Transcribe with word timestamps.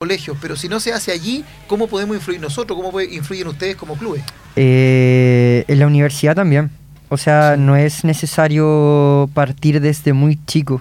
colegios, 0.00 0.38
pero 0.40 0.56
si 0.56 0.66
no 0.66 0.80
se 0.80 0.94
hace 0.94 1.12
allí, 1.12 1.44
¿cómo 1.66 1.86
podemos 1.86 2.16
influir 2.16 2.40
nosotros? 2.40 2.74
¿Cómo 2.74 2.98
influyen 3.02 3.48
ustedes 3.48 3.76
como 3.76 3.96
clubes? 3.96 4.22
Eh, 4.56 5.62
en 5.68 5.78
la 5.78 5.86
universidad 5.86 6.34
también. 6.34 6.70
O 7.10 7.18
sea, 7.18 7.58
no 7.58 7.76
es 7.76 8.02
necesario 8.02 9.28
partir 9.34 9.78
desde 9.78 10.14
muy 10.14 10.38
chico. 10.46 10.80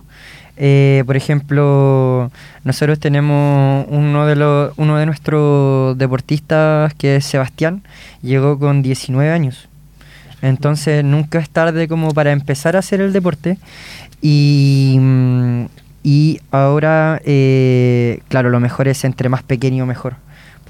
Eh, 0.56 1.04
por 1.06 1.18
ejemplo, 1.18 2.32
nosotros 2.64 2.98
tenemos 2.98 3.86
uno 3.90 4.26
de, 4.26 4.38
los, 4.38 4.72
uno 4.78 4.96
de 4.96 5.06
nuestros 5.06 5.98
deportistas 5.98 6.94
que 6.94 7.18
es 7.18 7.26
Sebastián, 7.26 7.84
llegó 8.22 8.58
con 8.58 8.82
19 8.82 9.30
años. 9.30 9.68
Entonces 10.42 11.04
nunca 11.04 11.40
es 11.40 11.50
tarde 11.50 11.90
como 11.90 12.14
para 12.14 12.32
empezar 12.32 12.78
a 12.78 12.80
hacer 12.80 13.02
el 13.02 13.12
deporte. 13.12 13.58
Y, 14.22 14.96
mm, 14.98 15.39
y 15.39 15.39
ahora, 16.52 17.22
eh, 17.26 18.22
claro, 18.28 18.50
lo 18.50 18.60
mejor 18.60 18.88
es 18.88 19.04
entre 19.04 19.30
más 19.30 19.44
pequeño 19.44 19.86
mejor. 19.86 20.16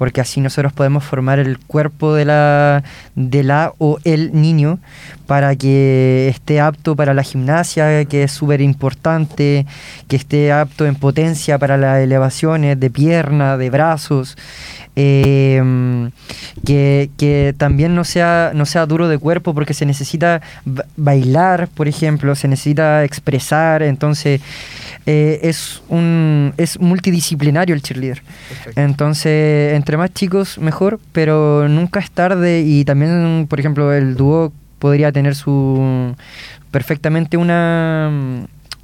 Porque 0.00 0.22
así 0.22 0.40
nosotros 0.40 0.72
podemos 0.72 1.04
formar 1.04 1.38
el 1.38 1.58
cuerpo 1.58 2.14
de 2.14 2.24
la, 2.24 2.82
de 3.16 3.42
la 3.42 3.74
o 3.76 3.98
el 4.04 4.32
niño 4.32 4.78
para 5.26 5.54
que 5.56 6.28
esté 6.28 6.58
apto 6.58 6.96
para 6.96 7.12
la 7.12 7.22
gimnasia, 7.22 8.06
que 8.06 8.22
es 8.22 8.32
súper 8.32 8.62
importante, 8.62 9.66
que 10.08 10.16
esté 10.16 10.52
apto 10.52 10.86
en 10.86 10.94
potencia 10.94 11.58
para 11.58 11.76
las 11.76 12.00
elevaciones 12.00 12.80
de 12.80 12.88
pierna, 12.88 13.58
de 13.58 13.68
brazos, 13.68 14.38
eh, 14.96 16.10
que, 16.64 17.10
que 17.18 17.54
también 17.56 17.94
no 17.94 18.04
sea, 18.04 18.52
no 18.54 18.64
sea 18.64 18.86
duro 18.86 19.06
de 19.06 19.18
cuerpo 19.18 19.54
porque 19.54 19.74
se 19.74 19.84
necesita 19.86 20.40
ba- 20.64 20.86
bailar, 20.96 21.68
por 21.68 21.88
ejemplo, 21.88 22.34
se 22.34 22.48
necesita 22.48 23.04
expresar, 23.04 23.82
entonces 23.82 24.40
eh, 25.06 25.40
es, 25.42 25.82
un, 25.88 26.52
es 26.56 26.80
multidisciplinario 26.80 27.74
el 27.74 27.82
cheerleader. 27.82 28.22
Perfecto. 28.48 28.80
Entonces, 28.80 29.74
entre 29.90 29.98
más 29.98 30.14
chicos, 30.14 30.56
mejor, 30.58 31.00
pero 31.10 31.66
nunca 31.68 31.98
es 31.98 32.12
tarde 32.12 32.60
y 32.64 32.84
también, 32.84 33.46
por 33.50 33.58
ejemplo, 33.58 33.92
el 33.92 34.14
dúo 34.14 34.52
podría 34.78 35.10
tener 35.10 35.34
su 35.34 36.14
perfectamente 36.70 37.36
una 37.36 38.08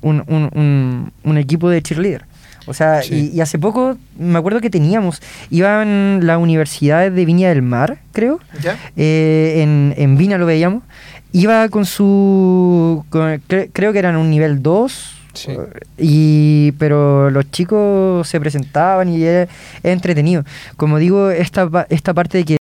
un, 0.03 0.25
un- 0.27 0.51
un- 0.53 1.13
un 1.23 1.39
equipo 1.39 1.71
de 1.71 1.81
cheerleader. 1.81 2.25
O 2.67 2.75
sea, 2.75 3.03
Sí. 3.03 3.31
y, 3.33 3.37
y 3.37 3.41
hace 3.41 3.57
poco 3.57 3.97
me 4.19 4.37
acuerdo 4.37 4.61
que 4.61 4.69
teníamos, 4.69 5.23
iban 5.49 6.27
las 6.27 6.39
universidades 6.39 7.15
de 7.15 7.25
Viña 7.25 7.51
del 7.51 7.63
Mar, 7.63 7.99
creo, 8.11 8.41
¿Ya? 8.61 8.77
eh, 8.97 9.61
en, 9.63 9.95
en 9.97 10.17
Viña 10.17 10.39
lo 10.39 10.47
veíamos, 10.47 10.83
iba 11.31 11.69
con 11.69 11.87
su, 11.87 13.05
con- 13.11 13.41
cre- 13.49 13.71
creo 13.73 13.93
que 13.93 14.01
eran 14.01 14.17
un 14.17 14.29
nivel 14.29 14.61
2, 14.61 15.15
Sí. 15.37 15.53
y, 15.99 16.73
pero 16.73 17.31
los 17.31 17.51
chicos 17.51 18.27
se 18.27 18.41
presentaban 18.41 19.09
y 19.09 19.23
es, 19.23 19.49
es 19.83 19.93
entretenido. 19.93 20.45
Como 20.77 20.99
digo, 20.99 21.31
esta, 21.31 21.87
esta 21.91 22.15
parte 22.15 22.39
de 22.39 22.45
que 22.45 22.57